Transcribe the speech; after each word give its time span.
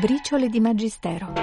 Briciole 0.00 0.48
di 0.48 0.58
Magistero. 0.58 1.34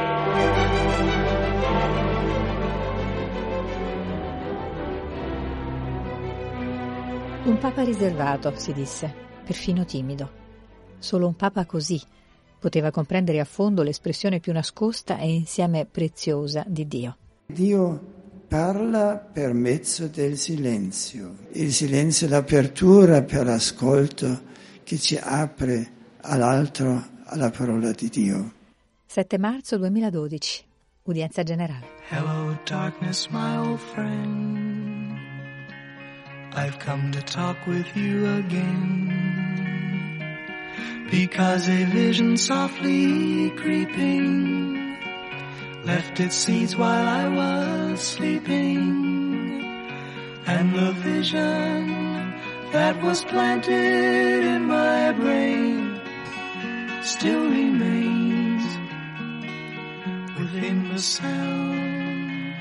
Un 7.43 7.57
papa 7.59 7.83
riservato, 7.83 8.51
si 8.55 8.73
disse, 8.73 9.13
perfino 9.45 9.85
timido. 9.85 10.31
Solo 10.97 11.27
un 11.27 11.35
papa 11.35 11.65
così 11.65 12.01
poteva 12.59 12.89
comprendere 12.89 13.39
a 13.39 13.45
fondo 13.45 13.83
l'espressione 13.83 14.39
più 14.39 14.51
nascosta 14.51 15.19
e 15.19 15.31
insieme 15.31 15.85
preziosa 15.85 16.63
di 16.67 16.87
Dio. 16.87 17.17
Dio 17.45 18.01
parla 18.47 19.15
per 19.17 19.53
mezzo 19.53 20.07
del 20.07 20.37
silenzio. 20.39 21.35
Il 21.51 21.71
silenzio 21.71 22.25
è 22.25 22.31
l'apertura 22.31 23.21
per 23.21 23.45
l'ascolto 23.45 24.41
che 24.83 24.97
ci 24.97 25.15
apre 25.21 25.97
all'altro, 26.21 27.17
alla 27.29 27.51
parola 27.51 27.91
di 27.91 28.09
Dio. 28.09 28.53
7 29.05 29.37
marzo 29.37 29.77
2012, 29.77 30.63
udienza 31.03 31.43
generale. 31.43 31.85
Hello, 32.09 32.57
darkness, 32.65 33.27
my 33.27 33.57
old 33.57 33.79
friend. 33.79 35.17
I've 36.55 36.77
come 36.79 37.11
to 37.11 37.21
talk 37.21 37.55
with 37.67 37.85
you 37.95 38.25
again. 38.37 39.27
Because 41.11 41.69
a 41.69 41.85
vision 41.85 42.35
softly 42.37 43.51
creeping 43.55 44.97
left 45.83 46.19
its 46.19 46.35
seeds 46.35 46.75
while 46.75 47.07
I 47.07 47.27
was 47.27 47.99
sleeping. 48.01 49.07
And 50.45 50.73
the 50.73 50.93
vision 51.03 52.33
that 52.71 53.01
was 53.03 53.23
planted 53.23 54.43
in 54.43 54.65
my 54.65 55.11
brain 55.13 55.98
still 57.09 57.49
remains 57.49 58.63
within 60.37 60.89
the 60.93 60.99
sound 60.99 62.53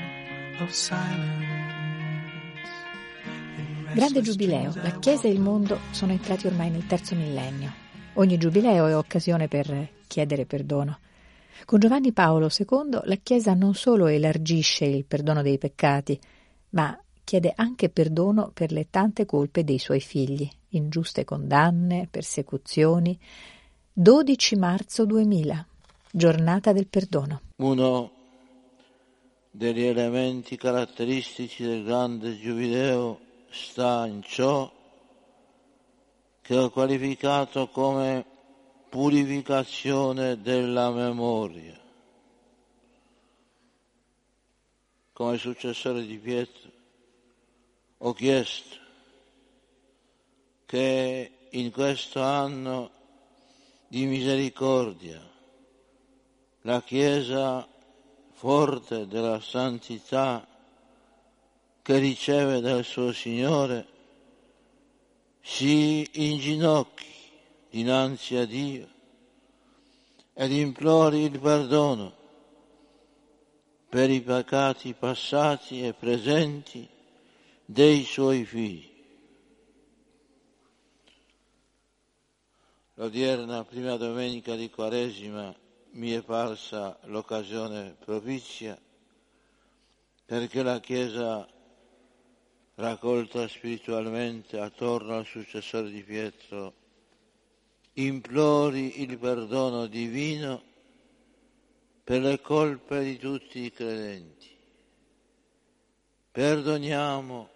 of 0.59 0.71
silence. 0.71 1.45
Grande 3.93 4.21
giubileo, 4.21 4.73
la 4.81 4.97
Chiesa 4.97 5.27
e 5.27 5.31
il 5.31 5.39
mondo 5.39 5.77
sono 5.91 6.13
entrati 6.13 6.47
ormai 6.47 6.71
nel 6.71 6.87
terzo 6.87 7.13
millennio. 7.13 7.71
Ogni 8.13 8.39
giubileo 8.39 8.87
è 8.87 8.95
occasione 8.95 9.47
per 9.47 9.87
chiedere 10.07 10.47
perdono. 10.47 10.97
Con 11.65 11.79
Giovanni 11.79 12.11
Paolo 12.11 12.49
II 12.49 13.01
la 13.03 13.17
Chiesa 13.21 13.53
non 13.53 13.75
solo 13.75 14.07
elargisce 14.07 14.85
il 14.85 15.05
perdono 15.05 15.43
dei 15.43 15.59
peccati, 15.59 16.19
ma 16.69 16.99
chiede 17.23 17.53
anche 17.55 17.89
perdono 17.89 18.49
per 18.51 18.71
le 18.71 18.87
tante 18.89 19.27
colpe 19.27 19.63
dei 19.63 19.77
suoi 19.77 20.01
figli, 20.01 20.49
ingiuste 20.69 21.23
condanne, 21.23 22.07
persecuzioni. 22.09 23.19
12 24.01 24.55
marzo 24.55 25.05
2000, 25.05 25.67
giornata 26.09 26.71
del 26.71 26.87
perdono. 26.87 27.41
Uno 27.57 28.11
degli 29.51 29.83
elementi 29.83 30.55
caratteristici 30.55 31.63
del 31.63 31.83
grande 31.83 32.39
giubileo 32.39 33.19
sta 33.49 34.05
in 34.07 34.21
ciò 34.23 34.71
che 36.39 36.55
ho 36.55 36.69
qualificato 36.69 37.67
come 37.67 38.25
purificazione 38.87 40.41
della 40.41 40.91
memoria. 40.91 41.77
Come 45.11 45.37
successore 45.37 46.05
di 46.05 46.17
Pietro 46.17 46.71
ho 47.97 48.13
chiesto 48.13 48.77
che 50.65 51.31
in 51.49 51.69
questo 51.73 52.21
anno 52.21 52.91
di 53.89 54.05
misericordia 54.05 55.19
la 56.61 56.81
Chiesa 56.83 57.67
forte 58.33 59.07
della 59.07 59.41
santità 59.41 60.47
che 61.81 61.97
riceve 61.97 62.61
dal 62.61 62.83
suo 62.83 63.11
Signore 63.11 63.87
si 65.41 66.07
inginocchi 66.13 67.07
dinanzi 67.71 68.35
a 68.35 68.45
Dio 68.45 68.87
ed 70.33 70.51
implori 70.51 71.23
il 71.23 71.39
perdono 71.39 72.13
per 73.89 74.11
i 74.11 74.21
peccati 74.21 74.93
passati 74.93 75.83
e 75.83 75.93
presenti 75.93 76.87
dei 77.65 78.03
suoi 78.03 78.45
figli. 78.45 78.88
L'odierna 82.99 83.63
prima 83.63 83.95
domenica 83.95 84.55
di 84.55 84.69
Quaresima 84.69 85.55
mi 85.91 86.11
è 86.11 86.21
parsa 86.21 86.99
l'occasione 87.03 87.95
propizia 87.97 88.77
perché 90.25 90.61
la 90.61 90.81
Chiesa 90.81 91.47
raccolta 92.75 93.47
spiritualmente 93.47 94.59
attorno 94.59 95.15
al 95.15 95.25
successore 95.25 95.89
di 95.89 96.03
Pietro 96.03 96.73
implori 97.93 98.99
il 98.99 99.17
perdono 99.17 99.85
divino 99.85 100.61
per 102.03 102.19
le 102.19 102.41
colpe 102.41 103.01
di 103.01 103.17
tutti 103.17 103.61
i 103.61 103.71
credenti. 103.71 104.57
Perdoniamo 106.31 107.49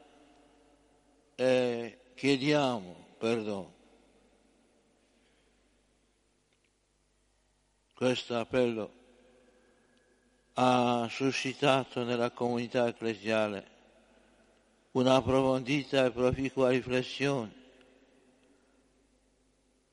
e 1.36 2.00
chiediamo 2.16 2.96
perdono. 3.18 3.73
Questo 7.94 8.38
appello 8.38 8.92
ha 10.54 11.08
suscitato 11.10 12.04
nella 12.04 12.32
comunità 12.32 12.88
ecclesiale 12.88 13.72
una 14.92 15.16
approfondita 15.16 16.06
e 16.06 16.12
proficua 16.12 16.70
riflessione 16.70 17.62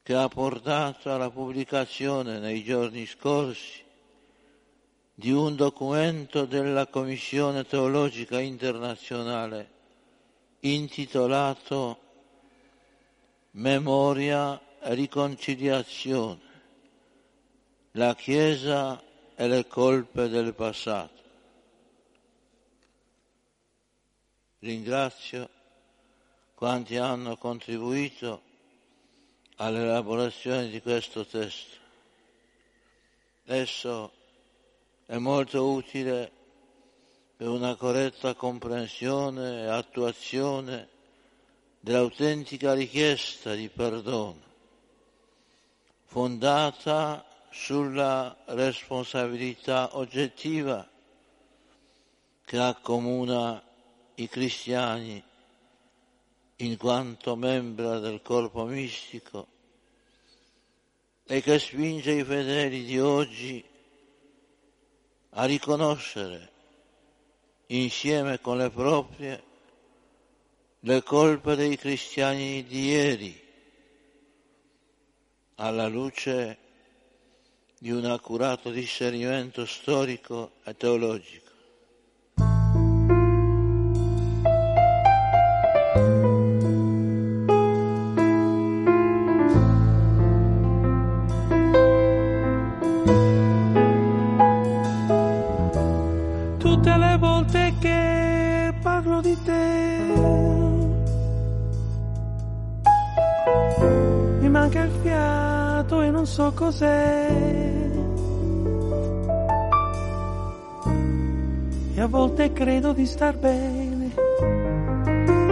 che 0.03 0.15
ha 0.15 0.29
portato 0.29 1.13
alla 1.13 1.31
pubblicazione 1.31 2.39
nei 2.39 2.65
giorni 2.65 3.07
scorsi 3.07 3.83
di 5.15 5.31
un 5.31 5.55
documento 5.55 6.47
della 6.47 6.87
Commissione 6.87 7.65
Teologica 7.65 8.41
Internazionale 8.41 9.71
intitolato 10.61 11.99
Memoria 13.53 14.61
e 14.81 14.95
riconciliazione, 14.95 16.41
la 17.93 18.15
Chiesa 18.15 19.03
e 19.35 19.49
le 19.49 19.67
colpe 19.67 20.29
del 20.29 20.55
passato. 20.55 21.19
Ringrazio 24.61 25.49
quanti 26.55 26.97
hanno 26.97 27.37
contribuito 27.37 28.43
all'elaborazione 29.57 30.69
di 30.69 30.81
questo 30.83 31.25
testo. 31.25 31.79
Esso 33.47 34.13
è 35.07 35.17
molto 35.17 35.71
utile 35.71 36.31
per 37.37 37.49
una 37.49 37.75
corretta 37.75 38.35
comprensione 38.35 39.63
e 39.63 39.67
attuazione 39.67 40.89
dell'autentica 41.81 42.75
richiesta 42.75 43.55
di 43.55 43.69
perdono, 43.71 44.43
fondata 46.05 47.25
sulla 47.51 48.37
responsabilità 48.47 49.97
oggettiva 49.97 50.89
che 52.45 52.59
accomuna 52.59 53.63
i 54.15 54.29
cristiani 54.29 55.23
in 56.57 56.77
quanto 56.77 57.37
membra 57.37 57.99
del 57.99 58.23
corpo 58.23 58.65
mistico 58.65 59.47
e 61.25 61.41
che 61.43 61.59
spinge 61.59 62.13
i 62.13 62.25
fedeli 62.25 62.85
di 62.85 62.99
oggi 62.99 63.65
a 65.31 65.45
riconoscere 65.45 66.53
insieme 67.67 68.41
con 68.41 68.59
le 68.59 68.71
proprie 68.71 69.45
le 70.81 71.03
colpe 71.03 71.57
dei 71.57 71.77
cristiani 71.77 72.65
di 72.65 72.85
ieri 72.87 73.49
alla 75.57 75.87
luce 75.89 76.60
di 77.83 77.91
un 77.91 78.05
accurato 78.05 78.71
discernimento 78.71 79.65
storico 79.65 80.51
e 80.65 80.77
teologico. 80.77 81.49
Tutte 96.59 96.97
le 96.99 97.17
volte 97.19 97.75
che 97.81 98.75
parlo 98.83 99.23
di 99.23 99.43
te 99.43 100.13
mi 104.39 104.49
manca 104.51 104.83
il 104.83 104.93
fiato 105.01 106.03
e 106.03 106.11
non 106.11 106.27
so 106.27 106.53
cos'è 106.53 107.60
volte 112.11 112.53
credo 112.53 112.93
di 112.93 113.07
star 113.07 113.37
bene, 113.37 114.11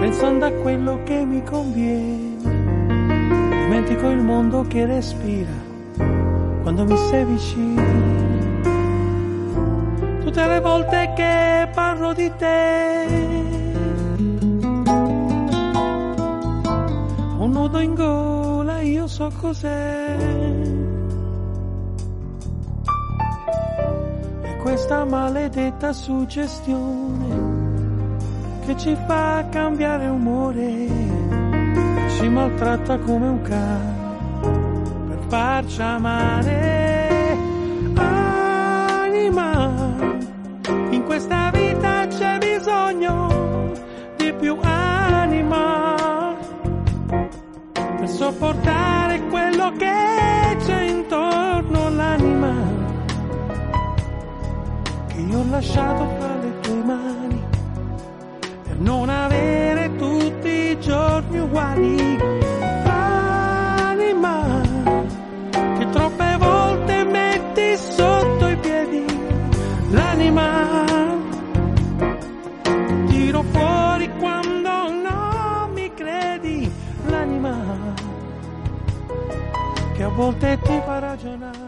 pensando 0.01 0.45
a 0.45 0.51
quello 0.51 1.05
che 1.05 1.25
mi 1.25 1.41
conviene, 1.45 2.37
dimentico 3.49 4.09
il 4.09 4.19
mondo 4.19 4.65
che 4.67 4.85
respira 4.85 5.53
quando 6.63 6.85
mi 6.85 6.97
sei 6.97 7.25
vicino. 7.25 7.83
Tutte 10.21 10.47
le 10.47 10.61
volte 10.61 11.13
che 11.15 11.69
parlo 11.73 12.13
di 12.13 12.31
te, 12.37 13.07
un 17.39 17.51
nodo 17.53 17.79
in 17.79 17.95
gola, 17.95 18.81
io 18.81 19.07
so 19.07 19.31
cos'è. 19.41 20.38
Questa 24.69 25.07
maledetta 25.07 25.95
suggestione 25.95 27.27
che 28.67 28.77
ci 28.77 28.95
fa 29.07 29.47
cambiare 29.51 30.09
umore, 30.09 30.87
ci 32.15 32.29
maltratta 32.29 32.99
come 32.99 33.29
un 33.29 33.41
cane 33.41 33.97
per 35.09 35.19
farci 35.29 35.81
amare. 35.81 37.37
Anima, 37.95 39.73
in 40.91 41.03
questa 41.07 41.51
vita 41.51 42.07
c'è 42.07 42.37
bisogno 42.37 43.73
di 44.19 44.35
più 44.35 44.55
anima 44.61 46.37
per 47.73 48.09
sopportare 48.09 49.19
quello 49.31 49.73
che 49.79 49.88
io 55.21 55.39
ho 55.39 55.45
lasciato 55.51 56.07
fra 56.19 56.37
le 56.37 56.61
tue 56.61 56.83
mani 56.85 57.43
per 58.63 58.77
non 58.79 59.09
avere 59.09 59.97
tutti 59.97 60.49
i 60.49 60.81
giorni 60.81 61.39
uguali. 61.41 62.19
Anima 62.85 64.61
che 65.53 65.89
troppe 65.91 66.37
volte 66.39 67.05
metti 67.05 67.77
sotto 67.77 68.49
i 68.49 68.57
piedi 68.59 69.05
l'anima. 69.91 70.85
Tiro 73.07 73.43
fuori 73.43 74.11
quando 74.19 74.91
non 74.91 75.71
mi 75.73 75.93
credi 75.95 76.71
l'anima 77.07 77.57
che 79.95 80.03
a 80.03 80.09
volte 80.09 80.59
ti 80.63 80.81
fa 80.85 80.99
ragionare. 81.01 81.67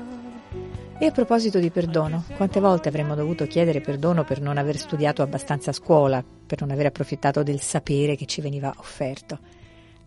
E 1.02 1.06
a 1.06 1.12
proposito 1.12 1.58
di 1.58 1.70
perdono, 1.70 2.24
quante 2.36 2.60
volte 2.60 2.90
avremmo 2.90 3.14
dovuto 3.14 3.46
chiedere 3.46 3.80
perdono 3.80 4.22
per 4.22 4.38
non 4.42 4.58
aver 4.58 4.76
studiato 4.76 5.22
abbastanza 5.22 5.70
a 5.70 5.72
scuola, 5.72 6.22
per 6.22 6.60
non 6.60 6.70
aver 6.70 6.84
approfittato 6.84 7.42
del 7.42 7.62
sapere 7.62 8.16
che 8.16 8.26
ci 8.26 8.42
veniva 8.42 8.70
offerto? 8.76 9.38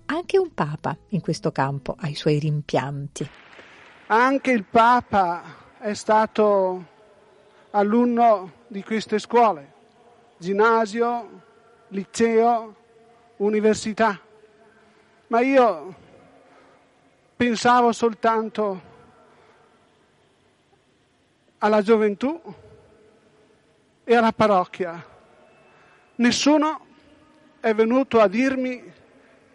Anche 0.06 0.38
un 0.38 0.54
Papa 0.54 0.96
in 1.10 1.22
questo 1.22 1.52
campo 1.52 1.96
ha 1.98 2.08
i 2.08 2.14
suoi 2.14 2.38
rimpianti. 2.38 3.28
Anche 4.06 4.52
il 4.52 4.66
Papa 4.66 5.42
è 5.80 5.96
stato 5.96 6.86
alunno 7.72 8.52
di 8.68 8.84
queste 8.84 9.18
scuole, 9.18 9.74
ginnasio, 10.38 11.42
liceo, 11.88 12.76
università. 13.38 14.20
Ma 15.26 15.42
io 15.42 15.96
pensavo 17.36 17.92
soltanto 17.92 18.92
alla 21.64 21.82
gioventù 21.82 22.42
e 24.04 24.16
alla 24.16 24.34
parrocchia. 24.34 25.02
Nessuno 26.16 26.86
è 27.62 27.74
venuto 27.74 28.20
a 28.20 28.28
dirmi 28.28 28.92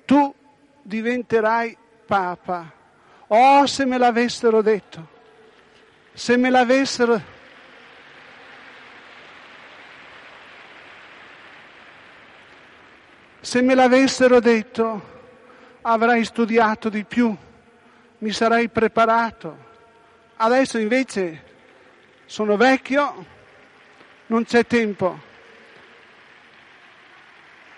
tu 0.06 0.34
diventerai 0.81 1.76
papa. 2.06 2.72
Oh, 3.26 3.66
se 3.66 3.84
me 3.84 3.99
l'avessero 3.99 4.62
detto, 4.62 5.06
se 6.14 6.37
me 6.37 6.50
l'avessero... 6.50 7.37
Se 13.40 13.62
me 13.62 13.75
l'avessero 13.75 14.40
detto, 14.40 15.16
avrei 15.82 16.25
studiato 16.25 16.88
di 16.88 17.04
più, 17.04 17.34
mi 18.19 18.31
sarei 18.32 18.69
preparato. 18.69 19.66
Adesso 20.37 20.76
invece 20.78 21.47
sono 22.28 22.58
vecchio, 22.58 23.25
non 24.26 24.44
c'è 24.44 24.66
tempo. 24.66 25.19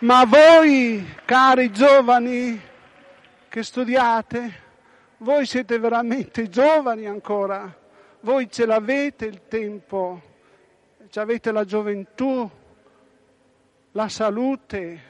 Ma 0.01 0.25
voi, 0.25 1.07
cari 1.25 1.71
giovani 1.71 2.61
che 3.49 3.63
studiate, 3.63 4.63
voi 5.19 5.47
siete 5.47 5.79
veramente 5.79 6.49
giovani 6.49 7.07
ancora, 7.07 7.73
voi 8.23 8.51
ce 8.51 8.67
l'avete 8.67 9.27
il 9.27 9.47
tempo, 9.47 10.21
avete 11.15 11.53
la 11.53 11.65
gioventù, 11.65 12.51
la 13.93 14.09
salute, 14.09 15.03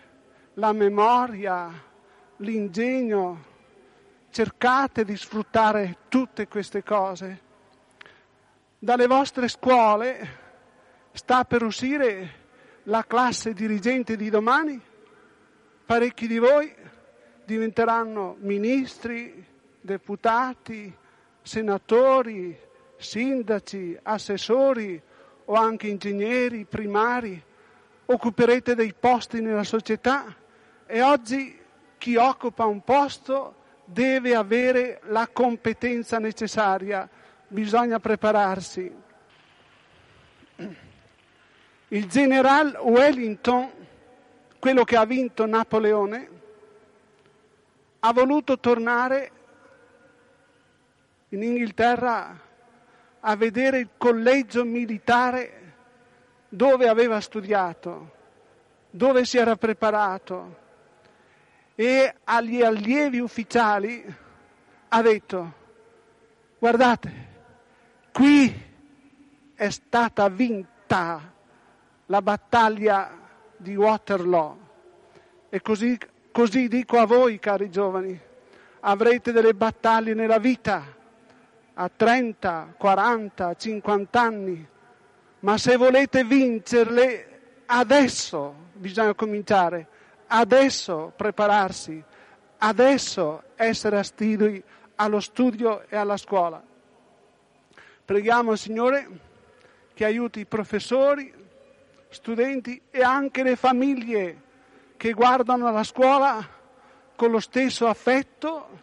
la 0.54 0.72
memoria, 0.72 1.70
l'ingegno, 2.37 3.44
cercate 4.28 5.02
di 5.06 5.16
sfruttare 5.16 5.96
tutte 6.08 6.46
queste 6.46 6.82
cose 6.82 7.48
dalle 8.82 9.06
vostre 9.06 9.46
scuole 9.48 10.38
sta 11.12 11.44
per 11.44 11.62
uscire 11.62 12.38
la 12.84 13.04
classe 13.04 13.52
dirigente 13.52 14.16
di 14.16 14.30
domani? 14.30 14.80
Parecchi 15.84 16.26
di 16.26 16.38
voi 16.38 16.74
diventeranno 17.44 18.36
ministri, 18.40 19.44
deputati, 19.78 20.96
senatori, 21.42 22.58
sindaci, 22.96 23.98
assessori 24.02 25.00
o 25.44 25.54
anche 25.54 25.88
ingegneri 25.88 26.64
primari. 26.64 27.42
Occuperete 28.06 28.74
dei 28.74 28.94
posti 28.98 29.42
nella 29.42 29.64
società 29.64 30.34
e 30.86 31.02
oggi 31.02 31.58
chi 31.98 32.16
occupa 32.16 32.64
un 32.64 32.82
posto 32.82 33.56
deve 33.84 34.34
avere 34.34 35.00
la 35.04 35.28
competenza 35.30 36.18
necessaria 36.18 37.08
bisogna 37.50 37.99
prepararsi. 37.99 38.92
Il 41.88 42.07
general 42.07 42.78
Wellington, 42.80 43.71
quello 44.59 44.85
che 44.85 44.97
ha 44.97 45.04
vinto 45.04 45.47
Napoleone, 45.47 46.28
ha 48.00 48.12
voluto 48.12 48.59
tornare 48.59 49.30
in 51.30 51.42
Inghilterra 51.42 52.38
a 53.21 53.37
vedere 53.37 53.78
il 53.78 53.90
collegio 53.97 54.64
militare 54.64 55.59
dove 56.49 56.88
aveva 56.88 57.21
studiato, 57.21 58.16
dove 58.90 59.25
si 59.25 59.38
era 59.38 59.57
preparato 59.57 60.59
e 61.75 62.14
agli 62.25 62.62
allievi 62.62 63.19
ufficiali 63.19 64.04
ha 64.88 65.02
detto 65.02 65.52
guardate, 66.59 67.29
Qui 68.12 68.62
è 69.55 69.71
stata 69.71 70.29
vinta 70.29 71.33
la 72.07 72.23
battaglia 72.23 73.11
di 73.57 73.76
Waterloo 73.76 74.59
e 75.49 75.61
così, 75.61 75.99
così 76.33 76.67
dico 76.69 76.99
a 76.99 77.07
voi, 77.07 77.38
cari 77.38 77.71
giovani, 77.71 78.19
avrete 78.81 79.33
delle 79.33 79.55
battaglie 79.55 80.14
nella 80.14 80.38
vita 80.38 80.85
a 81.75 81.90
30, 81.95 82.75
40, 82.76 83.55
50 83.55 84.21
anni, 84.21 84.69
ma 85.40 85.57
se 85.57 85.76
volete 85.76 86.25
vincerle 86.25 87.40
adesso 87.67 88.55
bisogna 88.73 89.14
cominciare, 89.14 89.87
adesso 90.26 91.12
prepararsi, 91.14 92.02
adesso 92.59 93.43
essere 93.55 93.99
assidui 93.99 94.62
allo 94.97 95.21
studio 95.21 95.85
e 95.88 95.97
alla 95.97 96.17
scuola. 96.17 96.62
Preghiamo 98.11 98.50
il 98.50 98.59
Signore 98.59 99.09
che 99.95 100.05
aiuti 100.05 100.40
i 100.40 100.45
professori, 100.45 101.33
studenti 102.09 102.83
e 102.90 103.02
anche 103.02 103.45
le 103.45 103.55
famiglie 103.55 104.40
che 104.97 105.12
guardano 105.12 105.71
la 105.71 105.85
scuola 105.85 106.45
con 107.14 107.31
lo 107.31 107.38
stesso 107.38 107.87
affetto 107.87 108.81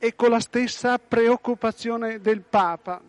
e 0.00 0.16
con 0.16 0.30
la 0.30 0.40
stessa 0.40 0.98
preoccupazione 0.98 2.20
del 2.20 2.40
Papa. 2.40 3.00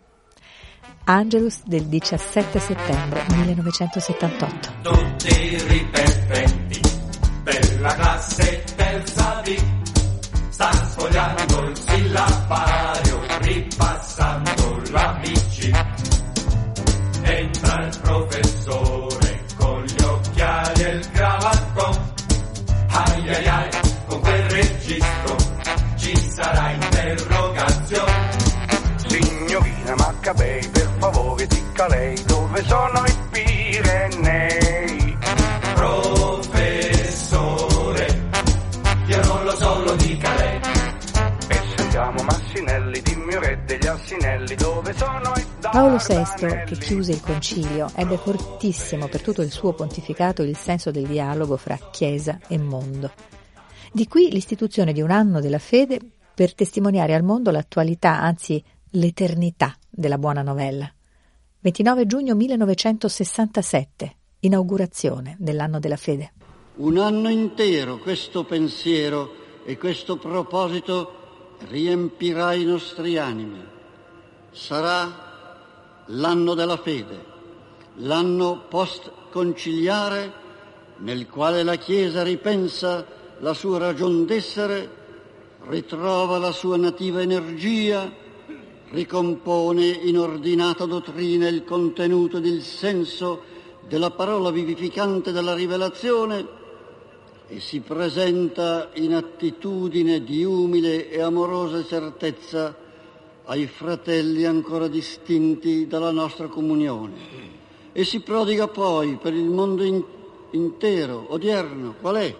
Angelus 1.05 1.63
del 1.63 1.85
17 1.87 2.59
settembre 2.59 3.25
1978. 3.29 4.73
Tutti 4.83 5.57
ripetenti 5.69 6.81
per 7.43 7.81
la 7.81 7.95
classe 7.95 8.63
terza 8.75 9.41
B 9.43 9.59
sta 10.51 10.71
sfogliando 10.71 11.61
il 11.67 11.77
sillabario 11.77 12.30
Paolo 45.71 45.97
VI, 45.97 46.65
che 46.65 46.77
chiuse 46.77 47.11
il 47.13 47.21
concilio, 47.21 47.89
ebbe 47.95 48.17
fortissimo 48.17 49.07
per 49.07 49.21
tutto 49.21 49.41
il 49.41 49.49
suo 49.49 49.73
pontificato 49.73 50.43
il 50.43 50.55
senso 50.55 50.91
del 50.91 51.07
dialogo 51.07 51.57
fra 51.57 51.75
Chiesa 51.91 52.39
e 52.47 52.59
mondo. 52.59 53.11
Di 53.91 54.07
qui 54.07 54.29
l'istituzione 54.31 54.93
di 54.93 55.01
un 55.01 55.09
anno 55.09 55.39
della 55.39 55.57
fede 55.57 55.99
per 56.35 56.53
testimoniare 56.53 57.15
al 57.15 57.23
mondo 57.23 57.49
l'attualità, 57.49 58.21
anzi 58.21 58.63
l'eternità 58.91 59.75
della 59.89 60.19
buona 60.19 60.43
novella. 60.43 60.87
29 61.61 62.05
giugno 62.05 62.35
1967, 62.35 64.15
inaugurazione 64.41 65.35
dell'anno 65.39 65.79
della 65.79 65.97
fede. 65.97 66.33
Un 66.75 66.99
anno 66.99 67.29
intero 67.29 67.97
questo 67.97 68.43
pensiero 68.43 69.63
e 69.65 69.79
questo 69.79 70.17
proposito 70.17 71.55
riempirà 71.69 72.53
i 72.53 72.65
nostri 72.65 73.17
animi. 73.17 73.70
Sarà 74.51 76.03
l'anno 76.07 76.53
della 76.53 76.77
fede, 76.77 77.23
l'anno 77.95 78.63
post-conciliare 78.67 80.39
nel 80.97 81.27
quale 81.27 81.63
la 81.63 81.77
Chiesa 81.77 82.21
ripensa 82.21 83.05
la 83.39 83.53
sua 83.53 83.77
ragion 83.77 84.25
d'essere, 84.25 84.99
ritrova 85.67 86.37
la 86.37 86.51
sua 86.51 86.75
nativa 86.75 87.21
energia, 87.21 88.11
ricompone 88.89 89.85
in 89.85 90.17
ordinata 90.17 90.85
dottrina 90.85 91.47
il 91.47 91.63
contenuto 91.63 92.37
ed 92.37 92.45
il 92.45 92.61
senso 92.61 93.43
della 93.87 94.11
parola 94.11 94.51
vivificante 94.51 95.31
della 95.31 95.53
rivelazione 95.53 96.59
e 97.47 97.59
si 97.61 97.79
presenta 97.79 98.89
in 98.95 99.13
attitudine 99.13 100.23
di 100.23 100.43
umile 100.43 101.09
e 101.09 101.21
amorosa 101.21 101.83
certezza 101.85 102.80
ai 103.45 103.67
fratelli 103.67 104.45
ancora 104.45 104.87
distinti 104.87 105.87
dalla 105.87 106.11
nostra 106.11 106.47
comunione 106.47 107.49
e 107.91 108.03
si 108.05 108.21
prodiga 108.21 108.67
poi 108.67 109.17
per 109.21 109.33
il 109.33 109.45
mondo 109.45 109.83
in- 109.83 110.03
intero, 110.51 111.25
odierno, 111.29 111.95
qual 111.99 112.15
è? 112.15 112.35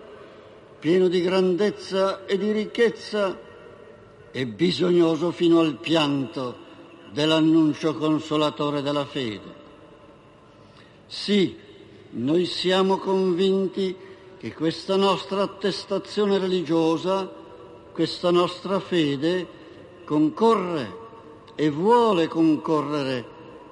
Pieno 0.79 1.08
di 1.08 1.22
grandezza 1.22 2.25
e 2.25 2.38
di 2.38 2.51
ricchezza 2.51 3.39
e 4.31 4.46
bisognoso 4.48 5.31
fino 5.31 5.60
al 5.60 5.75
pianto 5.75 6.70
dell'annuncio 7.12 7.96
consolatore 7.96 8.81
della 8.81 9.05
fede. 9.05 9.60
Sì, 11.08 11.58
noi 12.12 12.46
siamo 12.46 12.98
convinti 12.98 13.96
che 14.38 14.53
questa 14.53 14.96
nostra 14.96 15.43
attestazione 15.43 16.38
religiosa, 16.38 17.29
questa 17.91 18.31
nostra 18.31 18.79
fede, 18.79 19.60
concorre 20.11 20.97
e 21.55 21.69
vuole 21.69 22.27
concorrere 22.27 23.25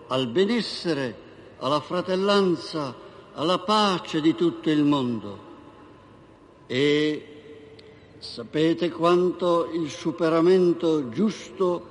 al 0.07 0.27
benessere, 0.27 1.13
alla 1.57 1.81
fratellanza, 1.81 2.95
alla 3.33 3.59
pace 3.59 4.21
di 4.21 4.33
tutto 4.35 4.69
il 4.69 4.85
mondo. 4.85 5.37
E 6.65 7.25
sapete 8.19 8.89
quanto 8.89 9.69
il 9.73 9.89
superamento 9.89 11.09
giusto 11.09 11.87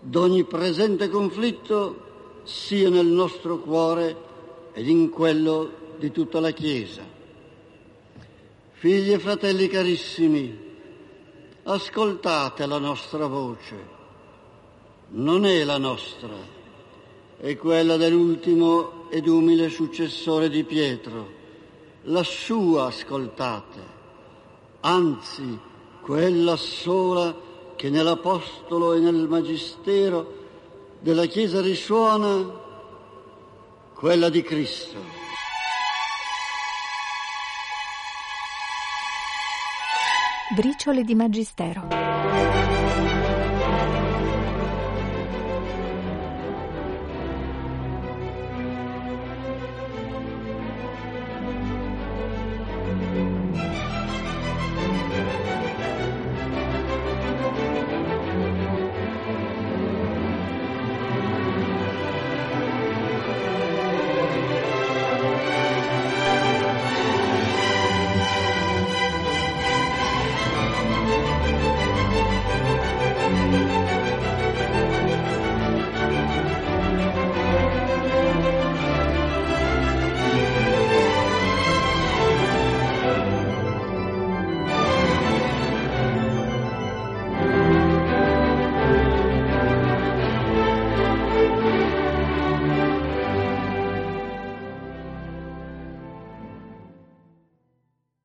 d'ogni 0.00 0.44
presente 0.44 1.08
conflitto 1.08 2.42
sia 2.42 2.90
nel 2.90 3.06
nostro 3.06 3.56
cuore 3.56 4.16
ed 4.74 4.86
in 4.86 5.08
quello 5.08 5.70
di 5.96 6.12
tutta 6.12 6.40
la 6.40 6.50
Chiesa. 6.50 7.02
Figli 8.72 9.12
e 9.12 9.18
fratelli 9.18 9.66
carissimi, 9.66 10.66
ascoltate 11.72 12.64
la 12.66 12.78
nostra 12.78 13.26
voce. 13.26 13.96
Non 15.10 15.44
è 15.44 15.64
la 15.64 15.78
nostra, 15.78 16.34
è 17.38 17.56
quella 17.56 17.96
dell'ultimo 17.96 19.08
ed 19.10 19.26
umile 19.26 19.68
successore 19.68 20.48
di 20.48 20.64
Pietro. 20.64 21.36
La 22.04 22.22
sua 22.22 22.86
ascoltate, 22.86 23.80
anzi 24.80 25.58
quella 26.00 26.56
sola 26.56 27.34
che 27.76 27.90
nell'Apostolo 27.90 28.94
e 28.94 29.00
nel 29.00 29.28
Magistero 29.28 30.36
della 31.00 31.26
Chiesa 31.26 31.60
risuona, 31.60 32.66
quella 33.94 34.28
di 34.30 34.42
Cristo. 34.42 35.17
Briciole 40.58 41.04
di 41.04 41.14
Magistero. 41.14 42.17